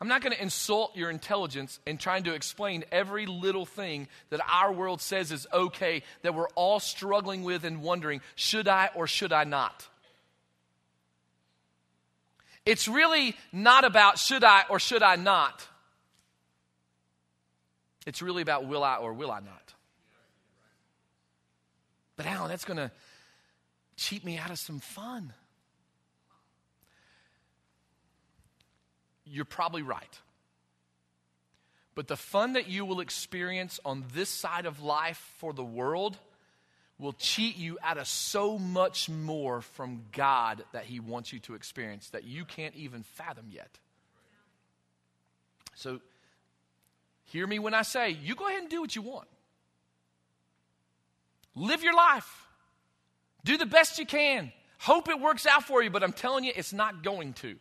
[0.00, 4.40] I'm not going to insult your intelligence in trying to explain every little thing that
[4.46, 9.06] our world says is okay that we're all struggling with and wondering should I or
[9.06, 9.88] should I not?
[12.66, 15.66] It's really not about should I or should I not.
[18.06, 19.74] It's really about will I or will I not.
[22.16, 22.90] But Alan, that's going to
[23.96, 25.32] cheat me out of some fun.
[29.26, 30.20] You're probably right.
[31.94, 36.18] But the fun that you will experience on this side of life for the world
[36.98, 41.54] will cheat you out of so much more from God that He wants you to
[41.54, 43.78] experience that you can't even fathom yet.
[45.74, 46.00] So,
[47.24, 49.28] hear me when I say, you go ahead and do what you want.
[51.54, 52.46] Live your life.
[53.44, 54.52] Do the best you can.
[54.78, 57.56] Hope it works out for you, but I'm telling you, it's not going to.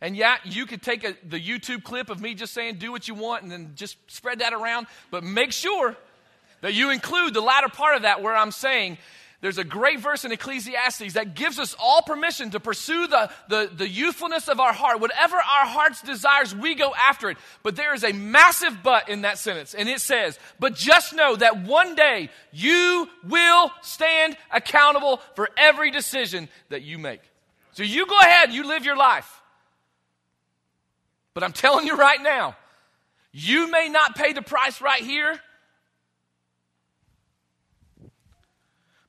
[0.00, 3.08] And yeah, you could take a, the YouTube clip of me just saying, do what
[3.08, 4.86] you want, and then just spread that around.
[5.10, 5.96] But make sure
[6.60, 8.98] that you include the latter part of that where I'm saying,
[9.42, 13.70] there's a great verse in Ecclesiastes that gives us all permission to pursue the, the,
[13.72, 14.98] the youthfulness of our heart.
[14.98, 17.36] Whatever our heart's desires, we go after it.
[17.62, 19.74] But there is a massive but in that sentence.
[19.74, 25.90] And it says, But just know that one day you will stand accountable for every
[25.90, 27.20] decision that you make.
[27.72, 29.42] So you go ahead, you live your life.
[31.36, 32.56] But I'm telling you right now,
[33.30, 35.38] you may not pay the price right here,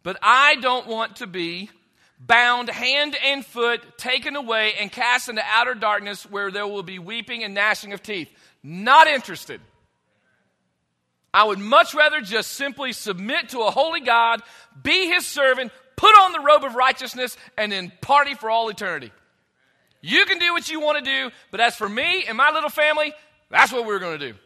[0.04, 1.70] but I don't want to be
[2.20, 7.00] bound hand and foot, taken away, and cast into outer darkness where there will be
[7.00, 8.30] weeping and gnashing of teeth.
[8.62, 9.62] Not interested.
[11.34, 14.42] I would much rather just simply submit to a holy God,
[14.84, 19.14] be his servant, put on the robe of righteousness, and then party for all eternity.
[20.08, 22.70] You can do what you want to do, but as for me and my little
[22.70, 23.14] family,
[23.50, 24.38] that's what we're going to do.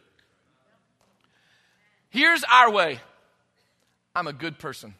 [2.10, 2.98] Here's our way
[4.12, 4.94] I'm a good person.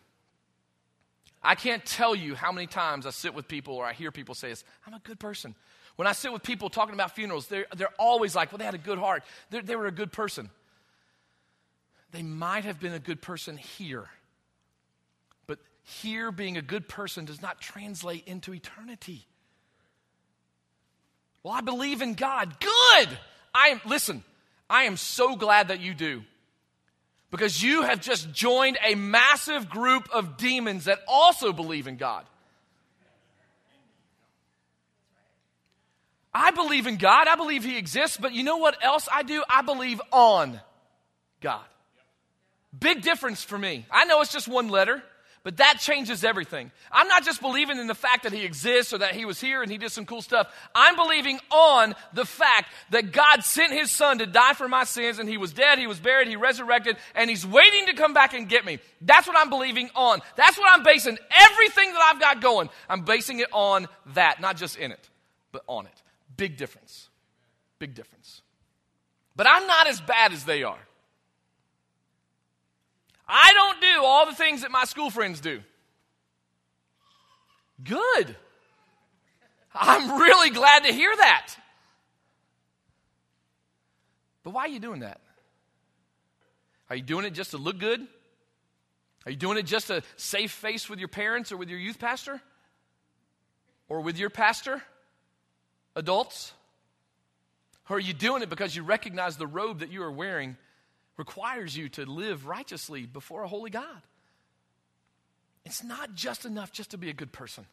[1.42, 4.36] I can't tell you how many times I sit with people or I hear people
[4.36, 5.56] say this I'm a good person.
[5.96, 8.74] When I sit with people talking about funerals, they're, they're always like, well, they had
[8.74, 9.24] a good heart.
[9.50, 10.48] They're, they were a good person.
[12.12, 14.08] They might have been a good person here.
[15.48, 19.26] But here, being a good person does not translate into eternity.
[21.42, 22.58] Well, I believe in God.
[22.60, 23.08] Good.
[23.54, 24.22] I am, listen,
[24.70, 26.22] I am so glad that you do
[27.30, 32.24] because you have just joined a massive group of demons that also believe in God.
[36.34, 37.28] I believe in God.
[37.28, 39.42] I believe He exists, but you know what else I do?
[39.48, 40.60] I believe on
[41.40, 41.64] God.
[42.78, 43.84] Big difference for me.
[43.90, 45.02] I know it's just one letter.
[45.44, 46.70] But that changes everything.
[46.92, 49.60] I'm not just believing in the fact that he exists or that he was here
[49.60, 50.48] and he did some cool stuff.
[50.72, 55.18] I'm believing on the fact that God sent his son to die for my sins
[55.18, 58.34] and he was dead, he was buried, he resurrected, and he's waiting to come back
[58.34, 58.78] and get me.
[59.00, 60.20] That's what I'm believing on.
[60.36, 62.70] That's what I'm basing everything that I've got going.
[62.88, 65.10] I'm basing it on that, not just in it,
[65.50, 66.02] but on it.
[66.36, 67.08] Big difference.
[67.80, 68.42] Big difference.
[69.34, 70.78] But I'm not as bad as they are.
[73.26, 75.60] I don't do all the things that my school friends do.
[77.82, 78.36] Good.
[79.74, 81.54] I'm really glad to hear that.
[84.42, 85.20] But why are you doing that?
[86.90, 88.06] Are you doing it just to look good?
[89.24, 91.98] Are you doing it just to save face with your parents or with your youth
[91.98, 92.40] pastor?
[93.88, 94.82] Or with your pastor?
[95.94, 96.52] Adults?
[97.88, 100.56] Or are you doing it because you recognize the robe that you are wearing
[101.16, 104.02] requires you to live righteously before a holy God.
[105.64, 107.66] It's not just enough just to be a good person.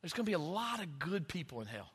[0.00, 1.90] There's going to be a lot of good people in hell.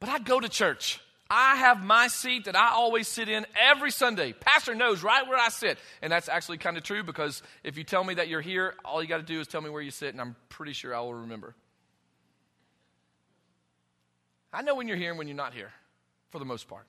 [0.00, 1.00] But I go to church.
[1.30, 4.34] I have my seat that I always sit in every Sunday.
[4.34, 5.78] Pastor knows right where I sit.
[6.02, 9.00] And that's actually kind of true because if you tell me that you're here, all
[9.00, 11.00] you got to do is tell me where you sit, and I'm pretty sure I
[11.00, 11.54] will remember.
[14.52, 15.72] I know when you're here and when you're not here,
[16.30, 16.84] for the most part.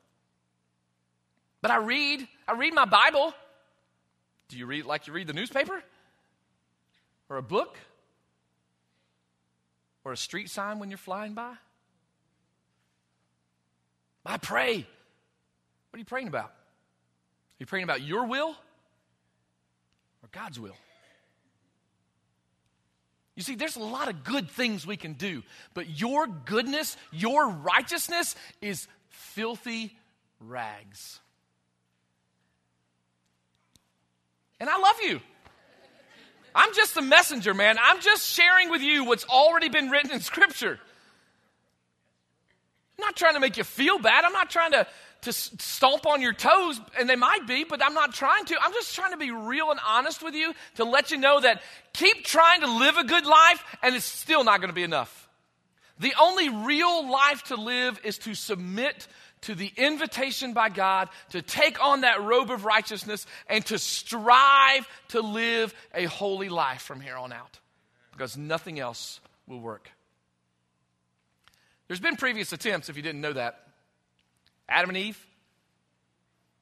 [1.64, 3.34] But I read, I read my Bible.
[4.50, 5.82] Do you read like you read the newspaper?
[7.30, 7.78] Or a book?
[10.04, 11.54] Or a street sign when you're flying by?
[14.26, 14.76] I pray.
[14.76, 16.50] What are you praying about?
[16.50, 20.76] Are you praying about your will or God's will?
[23.38, 27.48] You see, there's a lot of good things we can do, but your goodness, your
[27.48, 29.98] righteousness is filthy
[30.42, 31.22] rags.
[34.64, 35.20] And I love you.
[36.56, 37.76] I'm just the messenger, man.
[37.84, 40.80] I'm just sharing with you what's already been written in Scripture.
[42.98, 44.24] I'm not trying to make you feel bad.
[44.24, 44.88] I'm not trying to,
[45.24, 48.56] to stomp on your toes, and they might be, but I'm not trying to.
[48.64, 51.62] I'm just trying to be real and honest with you to let you know that
[51.92, 55.28] keep trying to live a good life, and it's still not going to be enough.
[56.00, 59.10] The only real life to live is to submit
[59.44, 64.88] to the invitation by God to take on that robe of righteousness and to strive
[65.10, 67.60] to live a holy life from here on out
[68.12, 69.90] because nothing else will work.
[71.88, 73.60] There's been previous attempts, if you didn't know that.
[74.70, 75.20] Adam and Eve,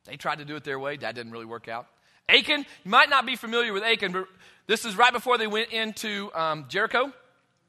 [0.06, 0.98] they tried to do it their way.
[0.98, 1.88] That didn't really work out.
[2.28, 4.28] Achan, you might not be familiar with Achan, but
[4.68, 7.12] this is right before they went into um, Jericho.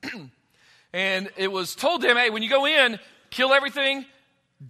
[0.93, 2.99] and it was told them, hey, when you go in,
[3.31, 4.07] kill everything,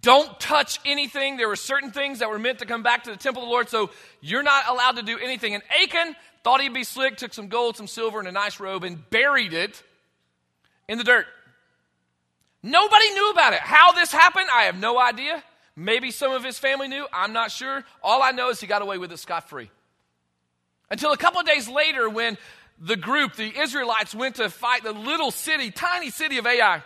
[0.00, 1.36] don't touch anything.
[1.36, 3.52] There were certain things that were meant to come back to the temple of the
[3.52, 5.54] Lord, so you're not allowed to do anything.
[5.54, 8.84] And Achan thought he'd be slick, took some gold, some silver, and a nice robe
[8.84, 9.82] and buried it
[10.88, 11.26] in the dirt.
[12.62, 13.60] Nobody knew about it.
[13.60, 15.42] How this happened, I have no idea.
[15.74, 17.06] Maybe some of his family knew.
[17.12, 17.82] I'm not sure.
[18.02, 19.70] All I know is he got away with it scot free.
[20.90, 22.36] Until a couple of days later, when
[22.78, 26.82] the group, the Israelites, went to fight the little city, tiny city of Ai.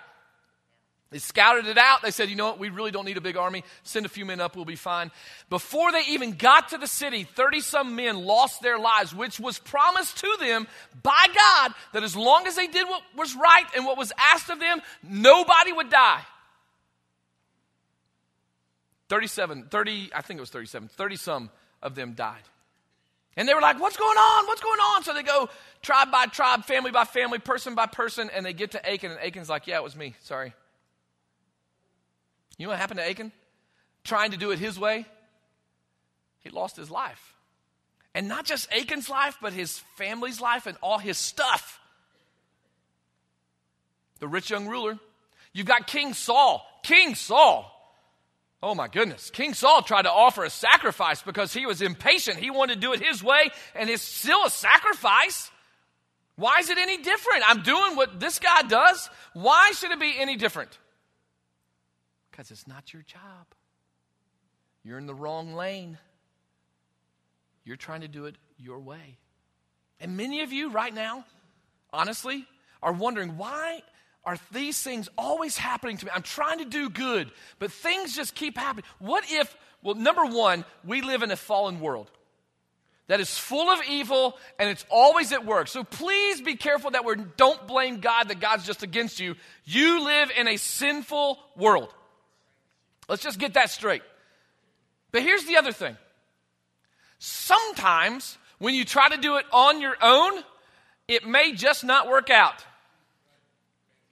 [1.10, 2.02] They scouted it out.
[2.02, 3.62] They said, you know what, we really don't need a big army.
[3.84, 5.12] Send a few men up, we'll be fine.
[5.48, 9.58] Before they even got to the city, 30 some men lost their lives, which was
[9.58, 10.66] promised to them
[11.02, 14.50] by God that as long as they did what was right and what was asked
[14.50, 16.22] of them, nobody would die.
[19.08, 21.50] 37, 30, I think it was 37, 30 some
[21.82, 22.42] of them died.
[23.36, 24.46] And they were like, What's going on?
[24.46, 25.04] What's going on?
[25.04, 25.48] So they go
[25.82, 29.20] tribe by tribe, family by family, person by person, and they get to Achan, and
[29.20, 30.14] Achan's like, Yeah, it was me.
[30.22, 30.54] Sorry.
[32.56, 33.32] You know what happened to Achan?
[34.04, 35.04] Trying to do it his way,
[36.40, 37.34] he lost his life.
[38.14, 41.80] And not just Achan's life, but his family's life and all his stuff.
[44.20, 44.98] The rich young ruler.
[45.52, 46.64] You've got King Saul.
[46.82, 47.72] King Saul.
[48.62, 49.28] Oh my goodness.
[49.30, 52.38] King Saul tried to offer a sacrifice because he was impatient.
[52.38, 55.50] He wanted to do it his way, and it's still a sacrifice.
[56.36, 57.44] Why is it any different?
[57.46, 59.10] I'm doing what this guy does.
[59.34, 60.78] Why should it be any different?
[62.36, 63.46] Because it's not your job.
[64.84, 65.96] You're in the wrong lane.
[67.64, 69.16] You're trying to do it your way.
[70.00, 71.24] And many of you right now,
[71.94, 72.44] honestly,
[72.82, 73.80] are wondering why
[74.22, 76.12] are these things always happening to me?
[76.14, 78.84] I'm trying to do good, but things just keep happening.
[78.98, 82.10] What if, well, number one, we live in a fallen world
[83.06, 85.68] that is full of evil and it's always at work.
[85.68, 89.36] So please be careful that we don't blame God that God's just against you.
[89.64, 91.94] You live in a sinful world.
[93.08, 94.02] Let's just get that straight.
[95.12, 95.96] But here's the other thing.
[97.18, 100.42] Sometimes when you try to do it on your own,
[101.08, 102.64] it may just not work out.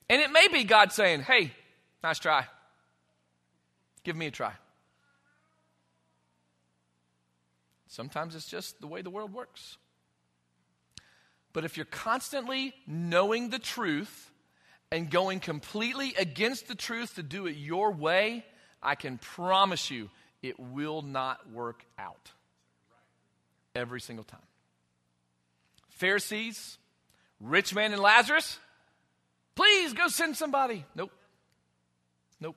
[0.08, 1.52] And it may be God saying, hey,
[2.02, 2.46] nice try.
[4.04, 4.52] Give me a try.
[7.88, 9.76] Sometimes it's just the way the world works.
[11.52, 14.30] But if you're constantly knowing the truth
[14.90, 18.44] and going completely against the truth to do it your way,
[18.84, 20.10] I can promise you
[20.42, 22.30] it will not work out.
[23.74, 24.40] Every single time.
[25.88, 26.78] Pharisees,
[27.40, 28.58] rich man and Lazarus,
[29.54, 30.84] Please go send somebody.
[30.94, 31.12] Nope.
[32.40, 32.56] Nope.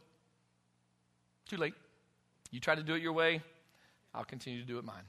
[1.49, 1.73] Too late.
[2.51, 3.41] You try to do it your way,
[4.13, 5.03] I'll continue to do it mine.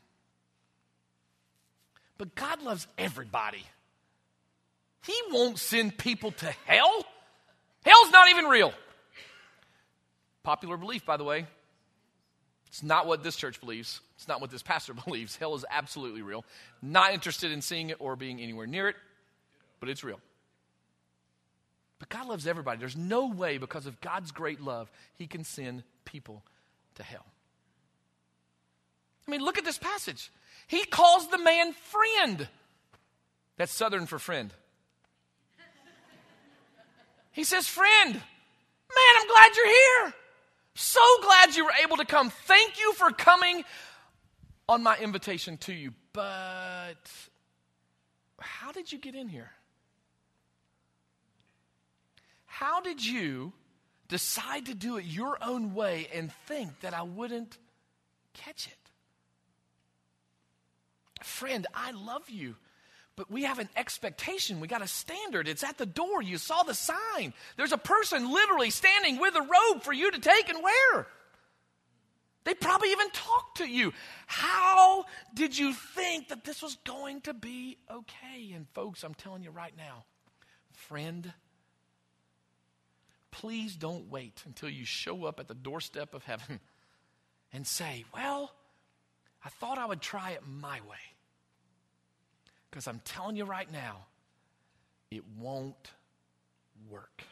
[2.18, 3.64] But God loves everybody.
[5.06, 7.04] He won't send people to hell.
[7.84, 8.72] Hell's not even real.
[10.42, 11.46] Popular belief, by the way.
[12.68, 14.00] It's not what this church believes.
[14.16, 15.36] It's not what this pastor believes.
[15.36, 16.44] Hell is absolutely real.
[16.82, 18.96] Not interested in seeing it or being anywhere near it,
[19.80, 20.20] but it's real.
[21.98, 22.78] But God loves everybody.
[22.78, 26.44] There's no way, because of God's great love, He can send people
[26.94, 27.26] to hell.
[29.26, 30.30] I mean, look at this passage.
[30.68, 32.48] He calls the man friend.
[33.56, 34.52] That's Southern for friend.
[37.32, 40.14] He says, Friend, man, I'm glad you're here.
[40.80, 42.30] So glad you were able to come.
[42.30, 43.64] Thank you for coming
[44.68, 45.92] on my invitation to you.
[46.12, 46.94] But
[48.38, 49.50] how did you get in here?
[52.46, 53.52] How did you
[54.06, 57.58] decide to do it your own way and think that I wouldn't
[58.32, 58.92] catch it?
[61.24, 62.54] Friend, I love you,
[63.18, 64.60] but we have an expectation.
[64.60, 65.48] We got a standard.
[65.48, 66.22] It's at the door.
[66.22, 67.34] You saw the sign.
[67.56, 71.08] There's a person literally standing with a robe for you to take and wear.
[72.44, 73.92] They probably even talked to you.
[74.28, 75.04] How
[75.34, 78.52] did you think that this was going to be okay?
[78.54, 80.04] And, folks, I'm telling you right now,
[80.70, 81.32] friend,
[83.32, 86.60] please don't wait until you show up at the doorstep of heaven
[87.52, 88.52] and say, Well,
[89.44, 91.17] I thought I would try it my way.
[92.70, 94.06] Because I'm telling you right now,
[95.10, 95.92] it won't
[96.90, 97.22] work.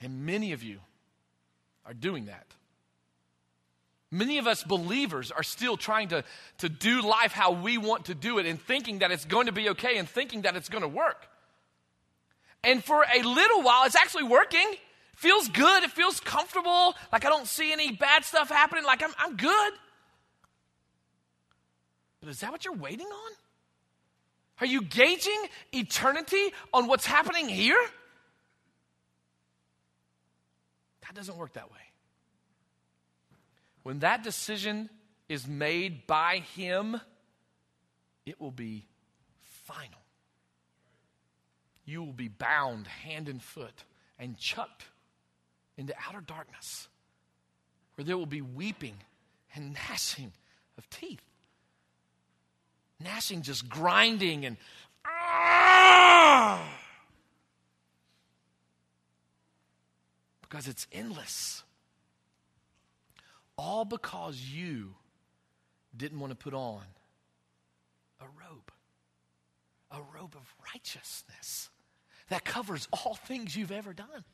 [0.00, 0.80] And many of you
[1.84, 2.46] are doing that.
[4.10, 6.24] Many of us believers are still trying to,
[6.58, 9.52] to do life how we want to do it and thinking that it's going to
[9.52, 11.28] be okay and thinking that it's going to work.
[12.64, 14.66] And for a little while, it's actually working.
[15.14, 15.84] Feels good.
[15.84, 16.94] It feels comfortable.
[17.12, 18.84] Like I don't see any bad stuff happening.
[18.84, 19.72] Like I'm, I'm good.
[22.20, 23.32] But is that what you're waiting on?
[24.60, 25.42] Are you gauging
[25.72, 27.80] eternity on what's happening here?
[31.02, 31.78] That doesn't work that way.
[33.82, 34.90] When that decision
[35.28, 37.00] is made by Him,
[38.26, 38.86] it will be
[39.64, 40.00] final
[41.90, 43.84] you will be bound hand and foot
[44.18, 44.84] and chucked
[45.76, 46.88] into outer darkness
[47.94, 48.96] where there will be weeping
[49.54, 50.32] and gnashing
[50.78, 51.20] of teeth.
[53.00, 54.56] Gnashing, just grinding and
[55.06, 56.62] ah!
[60.42, 61.62] because it's endless.
[63.56, 64.94] All because you
[65.96, 66.82] didn't want to put on
[68.20, 68.70] a robe,
[69.90, 71.70] a robe of righteousness
[72.28, 74.24] that covers all things you've ever done.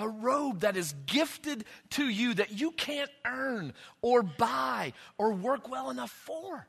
[0.00, 5.68] a robe that is gifted to you that you can't earn or buy or work
[5.68, 6.66] well enough for.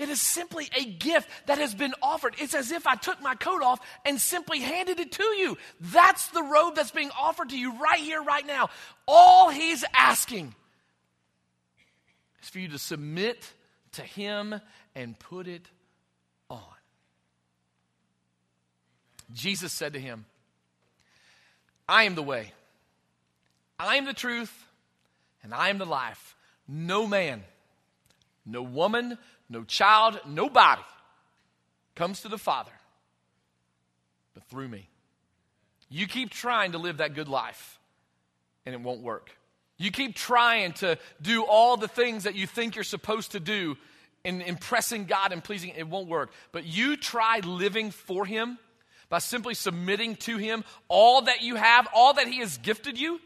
[0.00, 2.34] It is simply a gift that has been offered.
[2.38, 5.58] It's as if I took my coat off and simply handed it to you.
[5.78, 8.70] That's the robe that's being offered to you right here, right now.
[9.06, 10.54] All he's asking
[12.42, 13.52] is for you to submit
[13.92, 14.58] to him
[14.94, 15.66] and put it
[16.48, 16.62] on.
[19.34, 20.24] Jesus said to him,
[21.86, 22.54] I am the way,
[23.78, 24.64] I am the truth,
[25.42, 26.36] and I am the life.
[26.66, 27.42] No man,
[28.46, 29.18] no woman,
[29.50, 30.82] no child, nobody
[31.94, 32.72] comes to the Father
[34.34, 34.88] but through me.
[35.88, 37.78] You keep trying to live that good life,
[38.64, 39.30] and it won't work.
[39.76, 43.76] You keep trying to do all the things that you think you're supposed to do
[44.22, 46.30] in impressing God and pleasing, it won't work.
[46.52, 48.58] But you try living for Him
[49.08, 53.18] by simply submitting to Him all that you have, all that He has gifted you.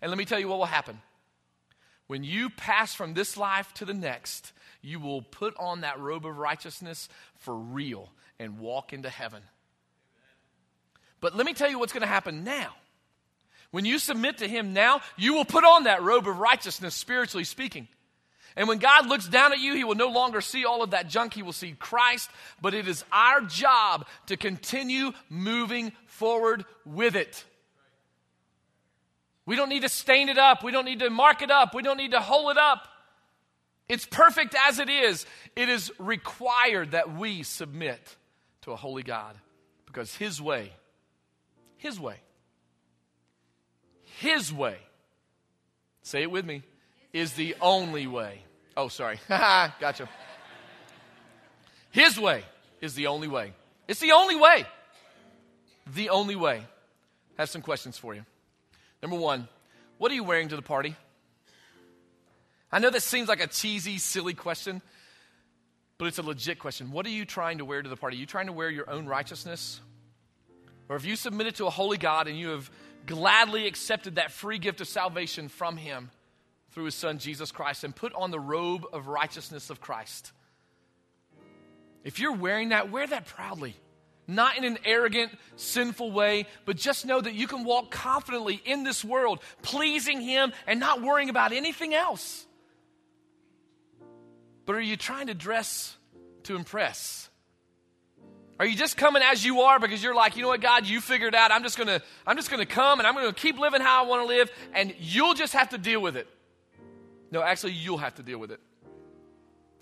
[0.00, 1.00] And let me tell you what will happen.
[2.06, 6.26] When you pass from this life to the next, you will put on that robe
[6.26, 9.42] of righteousness for real and walk into heaven.
[11.20, 12.74] But let me tell you what's going to happen now.
[13.70, 17.44] When you submit to Him now, you will put on that robe of righteousness, spiritually
[17.44, 17.88] speaking.
[18.56, 21.08] And when God looks down at you, He will no longer see all of that
[21.08, 21.34] junk.
[21.34, 22.30] He will see Christ.
[22.62, 27.44] But it is our job to continue moving forward with it.
[29.44, 30.62] We don't need to stain it up.
[30.62, 31.74] We don't need to mark it up.
[31.74, 32.88] We don't need to hold it up.
[33.88, 35.24] It's perfect as it is.
[35.56, 38.16] It is required that we submit
[38.62, 39.34] to a holy God
[39.86, 40.72] because His way,
[41.78, 42.16] His way,
[44.18, 44.76] His way,
[46.02, 46.62] say it with me,
[47.12, 48.42] is the only way.
[48.76, 49.18] Oh, sorry.
[49.28, 50.08] gotcha.
[51.90, 52.44] His way
[52.80, 53.52] is the only way.
[53.88, 54.66] It's the only way.
[55.94, 56.62] The only way.
[57.38, 58.24] I have some questions for you.
[59.02, 59.48] Number one,
[59.96, 60.94] what are you wearing to the party?
[62.70, 64.82] I know this seems like a cheesy, silly question,
[65.96, 66.92] but it's a legit question.
[66.92, 68.16] What are you trying to wear to the party?
[68.16, 69.80] Are you trying to wear your own righteousness?
[70.88, 72.70] Or have you submitted to a holy God and you have
[73.06, 76.10] gladly accepted that free gift of salvation from Him
[76.72, 80.32] through His Son, Jesus Christ, and put on the robe of righteousness of Christ?
[82.04, 83.74] If you're wearing that, wear that proudly.
[84.26, 88.84] Not in an arrogant, sinful way, but just know that you can walk confidently in
[88.84, 92.46] this world, pleasing Him and not worrying about anything else.
[94.68, 95.96] But are you trying to dress
[96.42, 97.30] to impress?
[98.60, 101.00] Are you just coming as you are because you're like, you know what, God, you
[101.00, 101.50] figured out.
[101.50, 104.20] I'm just gonna, I'm just gonna come and I'm gonna keep living how I want
[104.20, 106.28] to live, and you'll just have to deal with it.
[107.30, 108.60] No, actually, you'll have to deal with it,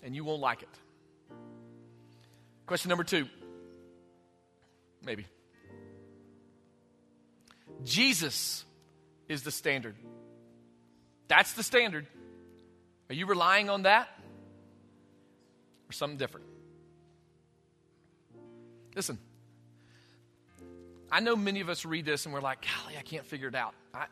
[0.03, 0.69] and you won't like it.
[2.65, 3.27] Question number two,
[5.03, 5.25] maybe.
[7.83, 8.63] Jesus
[9.27, 9.97] is the standard.
[11.27, 12.07] That's the standard.
[13.09, 14.07] Are you relying on that?
[15.89, 16.45] Or something different.
[18.95, 19.19] Listen,
[21.11, 23.55] I know many of us read this and we're like, golly, I can't figure it
[23.55, 23.73] out.
[23.93, 24.05] I,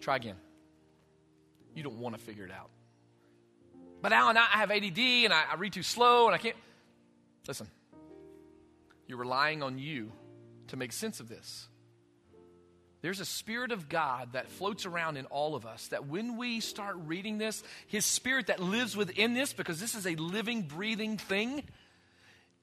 [0.00, 0.36] try again.
[1.74, 2.70] You don't want to figure it out.
[4.02, 6.56] But Alan, I have ADD and I, I read too slow and I can't.
[7.46, 7.68] Listen,
[9.06, 10.12] you're relying on you
[10.68, 11.68] to make sense of this.
[13.02, 16.60] There's a Spirit of God that floats around in all of us that when we
[16.60, 21.16] start reading this, His Spirit that lives within this, because this is a living, breathing
[21.16, 21.62] thing,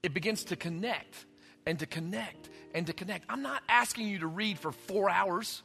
[0.03, 1.25] it begins to connect
[1.65, 3.25] and to connect and to connect.
[3.29, 5.63] I'm not asking you to read for four hours.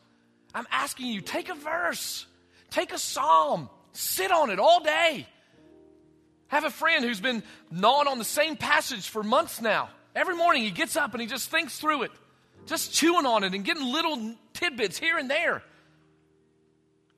[0.55, 2.27] I'm asking you take a verse,
[2.71, 5.27] take a psalm, sit on it all day.
[6.49, 9.91] Have a friend who's been gnawing on the same passage for months now.
[10.15, 12.11] Every morning he gets up and he just thinks through it,
[12.67, 15.63] just chewing on it and getting little tidbits here and there.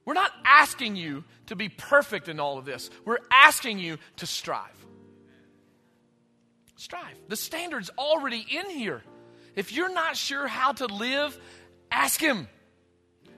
[0.04, 2.90] We're not asking you to be perfect in all of this.
[3.04, 4.70] We're asking you to strive.
[6.76, 7.16] Strive.
[7.28, 9.02] The standard's already in here.
[9.56, 11.38] If you're not sure how to live,
[11.90, 12.48] ask Him.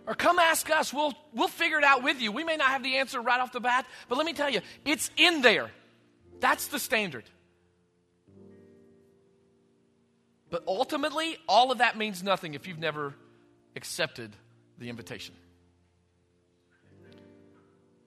[0.07, 0.93] Or come ask us.
[0.93, 2.33] We'll, we'll figure it out with you.
[2.33, 4.61] We may not have the answer right off the bat, but let me tell you,
[4.85, 5.71] it's in there.
[6.41, 7.25] That's the standard.
[10.51, 13.15] But ultimately, all of that means nothing if you've never
[13.75, 14.35] accepted
[14.79, 15.35] the invitation.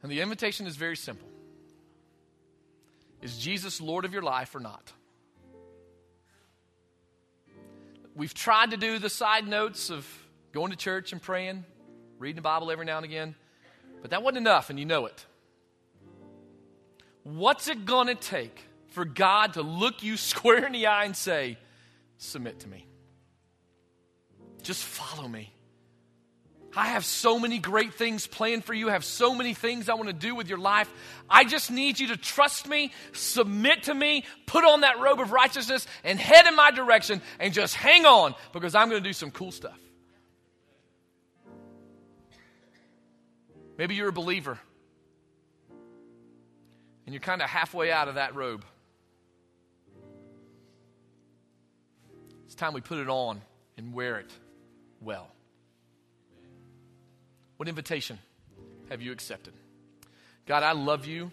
[0.01, 1.27] And the invitation is very simple
[3.21, 4.93] Is Jesus Lord of your life or not?
[8.15, 10.05] We've tried to do the side notes of
[10.51, 11.63] going to church and praying,
[12.17, 13.35] reading the Bible every now and again,
[14.01, 15.25] but that wasn't enough, and you know it.
[17.23, 21.15] What's it going to take for God to look you square in the eye and
[21.15, 21.57] say,
[22.19, 22.85] Submit to me?
[24.61, 25.53] Just follow me.
[26.75, 28.89] I have so many great things planned for you.
[28.89, 30.91] I have so many things I want to do with your life.
[31.29, 35.31] I just need you to trust me, submit to me, put on that robe of
[35.31, 39.13] righteousness, and head in my direction and just hang on because I'm going to do
[39.13, 39.79] some cool stuff.
[43.77, 44.59] Maybe you're a believer
[47.05, 48.63] and you're kind of halfway out of that robe.
[52.59, 53.41] Time we put it on
[53.77, 54.29] and wear it
[55.01, 55.27] well.
[57.57, 58.19] What invitation
[58.89, 59.53] have you accepted?
[60.45, 61.31] God, I love you